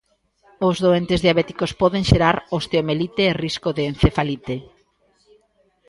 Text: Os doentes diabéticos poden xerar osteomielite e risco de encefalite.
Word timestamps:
Os 0.67 0.75
doentes 0.85 1.19
diabéticos 1.25 1.71
poden 1.81 2.03
xerar 2.11 2.37
osteomielite 2.57 3.21
e 3.29 3.37
risco 3.43 3.69
de 3.77 3.83
encefalite. 3.91 4.55